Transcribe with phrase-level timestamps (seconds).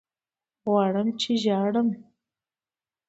[0.65, 1.89] غواړمه چې ژاړم